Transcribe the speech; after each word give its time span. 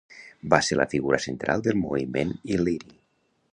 Va 0.53 0.59
ser 0.67 0.77
la 0.79 0.87
figura 0.93 1.19
central 1.27 1.63
del 1.69 1.79
moviment 1.83 2.35
iliri. 2.57 2.93